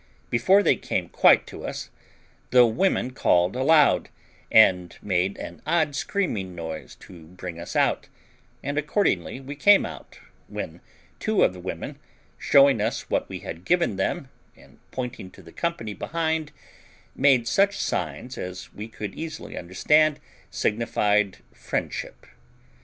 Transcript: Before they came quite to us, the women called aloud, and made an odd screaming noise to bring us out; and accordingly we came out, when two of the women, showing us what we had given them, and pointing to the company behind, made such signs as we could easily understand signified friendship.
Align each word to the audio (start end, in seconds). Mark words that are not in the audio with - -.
Before 0.31 0.63
they 0.63 0.77
came 0.77 1.09
quite 1.09 1.45
to 1.45 1.63
us, 1.63 1.91
the 2.49 2.65
women 2.65 3.11
called 3.11 3.55
aloud, 3.55 4.09
and 4.51 4.97
made 4.99 5.37
an 5.37 5.61
odd 5.63 5.95
screaming 5.95 6.55
noise 6.55 6.95
to 7.01 7.27
bring 7.27 7.59
us 7.59 7.75
out; 7.75 8.07
and 8.63 8.79
accordingly 8.79 9.39
we 9.39 9.55
came 9.55 9.85
out, 9.85 10.17
when 10.47 10.81
two 11.19 11.43
of 11.43 11.53
the 11.53 11.59
women, 11.59 11.99
showing 12.39 12.81
us 12.81 13.11
what 13.11 13.29
we 13.29 13.41
had 13.41 13.63
given 13.63 13.95
them, 13.97 14.31
and 14.55 14.79
pointing 14.89 15.29
to 15.29 15.43
the 15.43 15.51
company 15.53 15.93
behind, 15.93 16.51
made 17.15 17.47
such 17.47 17.77
signs 17.77 18.39
as 18.39 18.73
we 18.73 18.87
could 18.87 19.13
easily 19.13 19.55
understand 19.55 20.19
signified 20.49 21.37
friendship. 21.53 22.25